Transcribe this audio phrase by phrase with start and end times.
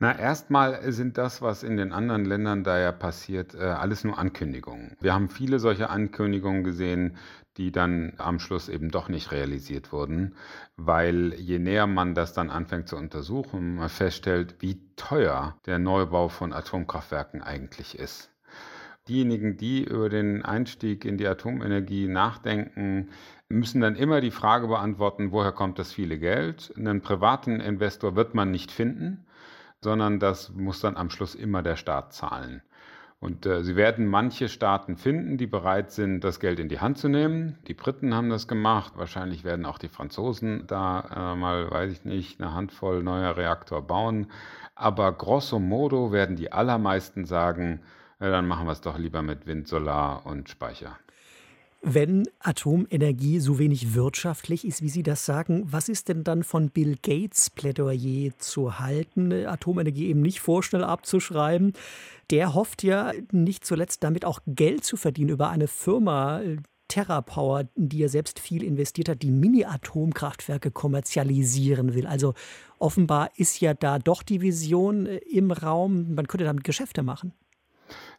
[0.00, 4.16] Na, erstmal sind das, was in den anderen Ländern da ja passiert, äh, alles nur
[4.16, 4.96] Ankündigungen.
[5.00, 7.16] Wir haben viele solche Ankündigungen gesehen,
[7.56, 10.36] die dann am Schluss eben doch nicht realisiert wurden,
[10.76, 16.28] weil je näher man das dann anfängt zu untersuchen, man feststellt, wie teuer der Neubau
[16.28, 18.30] von Atomkraftwerken eigentlich ist.
[19.08, 23.08] Diejenigen, die über den Einstieg in die Atomenergie nachdenken,
[23.48, 26.72] müssen dann immer die Frage beantworten, woher kommt das viele Geld?
[26.76, 29.24] Einen privaten Investor wird man nicht finden
[29.82, 32.62] sondern das muss dann am Schluss immer der Staat zahlen.
[33.20, 36.98] Und äh, Sie werden manche Staaten finden, die bereit sind, das Geld in die Hand
[36.98, 37.58] zu nehmen.
[37.66, 38.92] Die Briten haben das gemacht.
[38.96, 43.82] Wahrscheinlich werden auch die Franzosen da äh, mal, weiß ich nicht, eine Handvoll neuer Reaktor
[43.82, 44.28] bauen.
[44.76, 47.80] Aber grosso modo werden die allermeisten sagen,
[48.20, 50.96] äh, dann machen wir es doch lieber mit Wind, Solar und Speicher.
[51.80, 56.70] Wenn Atomenergie so wenig wirtschaftlich ist, wie Sie das sagen, was ist denn dann von
[56.70, 61.74] Bill Gates Plädoyer zu halten, Atomenergie eben nicht vorschnell abzuschreiben?
[62.30, 66.40] Der hofft ja nicht zuletzt damit auch Geld zu verdienen über eine Firma,
[66.88, 72.06] TerraPower, in die er selbst viel investiert hat, die Mini-Atomkraftwerke kommerzialisieren will.
[72.06, 72.34] Also
[72.78, 77.32] offenbar ist ja da doch die Vision äh, im Raum, man könnte damit Geschäfte machen.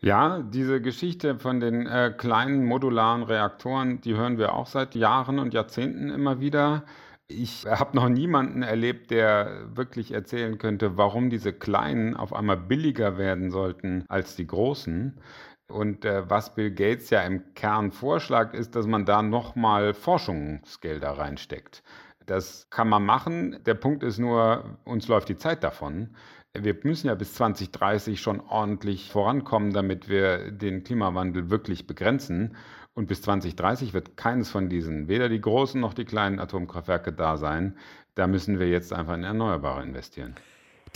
[0.00, 5.38] Ja, diese Geschichte von den äh, kleinen modularen Reaktoren, die hören wir auch seit Jahren
[5.38, 6.84] und Jahrzehnten immer wieder.
[7.28, 13.18] Ich habe noch niemanden erlebt, der wirklich erzählen könnte, warum diese kleinen auf einmal billiger
[13.18, 15.20] werden sollten als die großen.
[15.68, 21.18] Und äh, was Bill Gates ja im Kern vorschlägt, ist, dass man da nochmal Forschungsgelder
[21.18, 21.82] reinsteckt.
[22.26, 23.58] Das kann man machen.
[23.64, 26.16] Der Punkt ist nur, uns läuft die Zeit davon.
[26.52, 32.56] Wir müssen ja bis 2030 schon ordentlich vorankommen, damit wir den Klimawandel wirklich begrenzen.
[32.94, 37.36] Und bis 2030 wird keines von diesen, weder die großen noch die kleinen Atomkraftwerke da
[37.36, 37.76] sein.
[38.14, 40.34] Da müssen wir jetzt einfach in Erneuerbare investieren.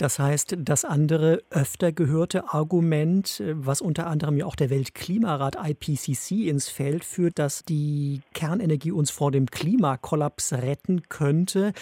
[0.01, 6.47] Das heißt, das andere öfter gehörte Argument, was unter anderem ja auch der Weltklimarat IPCC
[6.47, 11.73] ins Feld führt, dass die Kernenergie uns vor dem Klimakollaps retten könnte,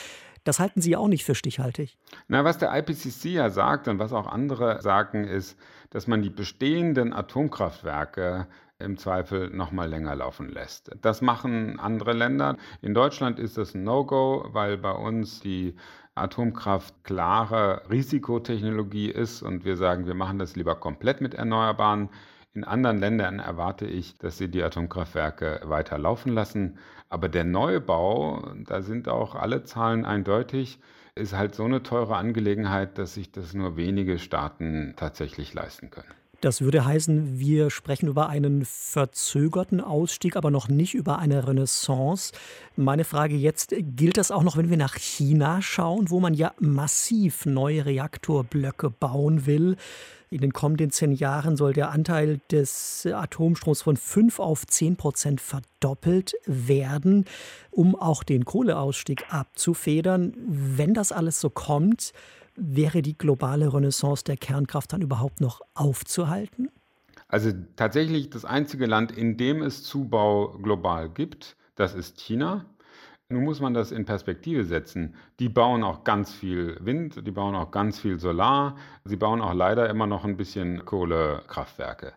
[0.43, 1.97] das halten Sie auch nicht für stichhaltig.
[2.27, 5.57] Na, was der IPCC ja sagt und was auch andere sagen, ist,
[5.89, 8.47] dass man die bestehenden Atomkraftwerke
[8.79, 10.91] im Zweifel noch mal länger laufen lässt.
[11.01, 12.57] Das machen andere Länder.
[12.81, 15.75] In Deutschland ist das ein No-Go, weil bei uns die
[16.15, 22.09] Atomkraft klare Risikotechnologie ist und wir sagen, wir machen das lieber komplett mit Erneuerbaren.
[22.53, 26.77] In anderen Ländern erwarte ich, dass sie die Atomkraftwerke weiter laufen lassen.
[27.09, 30.79] Aber der Neubau, da sind auch alle Zahlen eindeutig,
[31.15, 36.13] ist halt so eine teure Angelegenheit, dass sich das nur wenige Staaten tatsächlich leisten können.
[36.41, 42.31] Das würde heißen, wir sprechen über einen verzögerten Ausstieg, aber noch nicht über eine Renaissance.
[42.77, 46.53] Meine Frage jetzt, gilt das auch noch, wenn wir nach China schauen, wo man ja
[46.59, 49.75] massiv neue Reaktorblöcke bauen will?
[50.31, 55.41] In den kommenden zehn Jahren soll der Anteil des Atomstroms von 5 auf 10 Prozent
[55.41, 57.25] verdoppelt werden,
[57.71, 60.33] um auch den Kohleausstieg abzufedern.
[60.37, 62.13] Wenn das alles so kommt,
[62.61, 66.69] Wäre die globale Renaissance der Kernkraft dann überhaupt noch aufzuhalten?
[67.29, 72.65] Also tatsächlich das einzige Land, in dem es Zubau global gibt, das ist China.
[73.29, 75.15] Nun muss man das in Perspektive setzen.
[75.39, 78.75] Die bauen auch ganz viel Wind, die bauen auch ganz viel Solar,
[79.05, 82.13] sie bauen auch leider immer noch ein bisschen Kohlekraftwerke.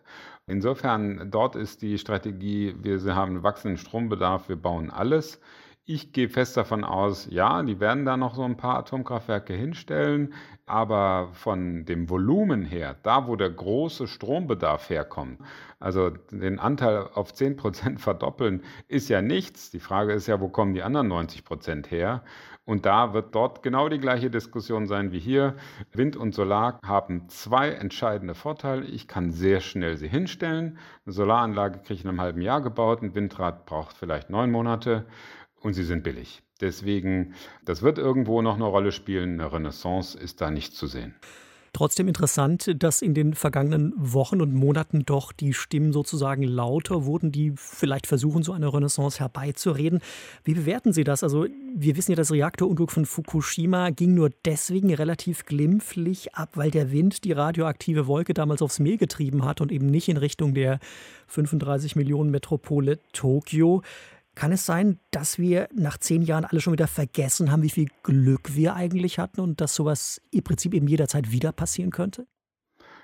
[0.47, 5.39] Insofern, dort ist die Strategie, wir haben wachsenden Strombedarf, wir bauen alles.
[5.85, 10.33] Ich gehe fest davon aus, ja, die werden da noch so ein paar Atomkraftwerke hinstellen,
[10.65, 15.41] aber von dem Volumen her, da wo der große Strombedarf herkommt,
[15.81, 19.71] also den Anteil auf 10 Prozent verdoppeln, ist ja nichts.
[19.71, 22.23] Die Frage ist ja, wo kommen die anderen 90 Prozent her?
[22.63, 25.55] Und da wird dort genau die gleiche Diskussion sein wie hier.
[25.91, 28.85] Wind und Solar haben zwei entscheidende Vorteile.
[28.85, 30.77] Ich kann sehr schnell sie hinstellen.
[31.05, 35.05] Eine Solaranlage kriege ich in einem halben Jahr gebaut, ein Windrad braucht vielleicht neun Monate
[35.63, 36.43] und sie sind billig.
[36.61, 37.33] Deswegen,
[37.65, 39.39] das wird irgendwo noch eine Rolle spielen.
[39.39, 41.15] Eine Renaissance ist da nicht zu sehen.
[41.75, 47.31] Trotzdem interessant, dass in den vergangenen Wochen und Monaten doch die Stimmen sozusagen lauter wurden,
[47.31, 49.99] die vielleicht versuchen, so eine Renaissance herbeizureden.
[50.43, 51.23] Wie bewerten Sie das?
[51.23, 56.69] Also, wir wissen ja, das Reaktorunglück von Fukushima ging nur deswegen relativ glimpflich ab, weil
[56.69, 60.53] der Wind die radioaktive Wolke damals aufs Meer getrieben hat und eben nicht in Richtung
[60.53, 60.79] der
[61.25, 63.81] 35 Millionen Metropole Tokio.
[64.35, 67.87] Kann es sein, dass wir nach zehn Jahren alle schon wieder vergessen haben, wie viel
[68.01, 72.25] Glück wir eigentlich hatten und dass sowas im Prinzip eben jederzeit wieder passieren könnte?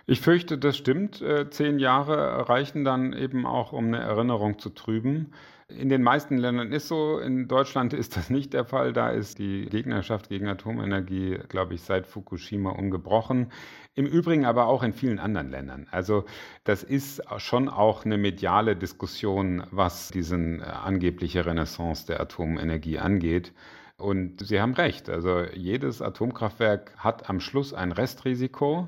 [0.09, 1.21] Ich fürchte, das stimmt.
[1.21, 5.33] Äh, zehn Jahre reichen dann eben auch, um eine Erinnerung zu trüben.
[5.67, 8.91] In den meisten Ländern ist so, in Deutschland ist das nicht der Fall.
[8.91, 13.51] Da ist die Gegnerschaft gegen Atomenergie, glaube ich, seit Fukushima ungebrochen.
[13.93, 15.85] Im Übrigen aber auch in vielen anderen Ländern.
[15.91, 16.25] Also
[16.63, 23.53] das ist schon auch eine mediale Diskussion, was diesen äh, angebliche Renaissance der Atomenergie angeht.
[23.97, 28.87] Und Sie haben recht, also jedes Atomkraftwerk hat am Schluss ein Restrisiko.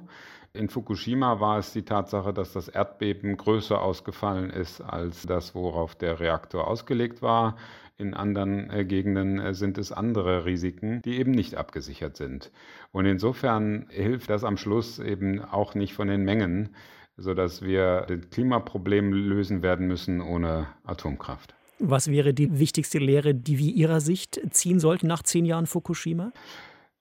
[0.54, 5.96] In Fukushima war es die Tatsache, dass das Erdbeben größer ausgefallen ist als das, worauf
[5.96, 7.56] der Reaktor ausgelegt war.
[7.98, 12.52] In anderen äh, Gegenden äh, sind es andere Risiken, die eben nicht abgesichert sind.
[12.92, 16.76] Und insofern hilft das am Schluss eben auch nicht von den Mengen,
[17.16, 21.54] sodass wir das Klimaproblem lösen werden müssen ohne Atomkraft.
[21.80, 26.34] Was wäre die wichtigste Lehre, die wir Ihrer Sicht ziehen sollten nach zehn Jahren Fukushima?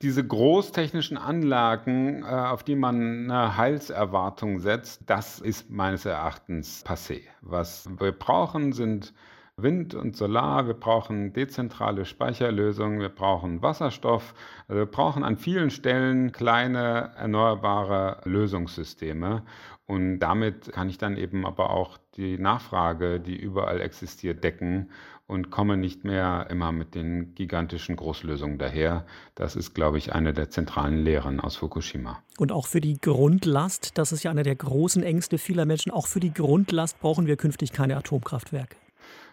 [0.03, 7.23] Diese großtechnischen Anlagen, äh, auf die man eine Heilserwartung setzt, das ist meines Erachtens passé.
[7.43, 9.13] Was wir brauchen, sind
[9.57, 14.35] Wind und Solar, wir brauchen dezentrale Speicherlösungen, wir brauchen Wasserstoff.
[14.69, 19.43] Also wir brauchen an vielen Stellen kleine erneuerbare Lösungssysteme.
[19.87, 24.91] Und damit kann ich dann eben aber auch die Nachfrage, die überall existiert, decken
[25.31, 29.07] und komme nicht mehr immer mit den gigantischen Großlösungen daher.
[29.37, 32.21] Das ist, glaube ich, eine der zentralen Lehren aus Fukushima.
[32.39, 36.09] Und auch für die Grundlast, das ist ja einer der großen Ängste vieler Menschen, auch
[36.09, 38.77] für die Grundlast brauchen wir künftig keine Atomkraftwerke.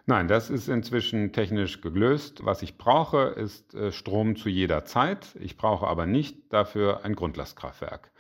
[0.05, 2.45] Nein, das ist inzwischen technisch gelöst.
[2.45, 5.35] Was ich brauche, ist äh, Strom zu jeder Zeit.
[5.39, 8.11] Ich brauche aber nicht dafür ein Grundlastkraftwerk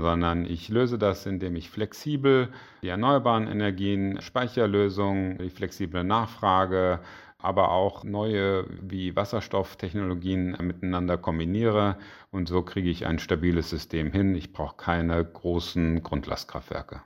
[0.00, 2.48] sondern ich löse das, indem ich flexibel
[2.82, 7.00] die erneuerbaren Energien, Speicherlösungen, die flexible Nachfrage,
[7.38, 11.96] aber auch neue wie Wasserstofftechnologien miteinander kombiniere
[12.30, 14.34] und so kriege ich ein stabiles System hin.
[14.34, 17.02] Ich brauche keine großen Grundlastkraftwerke.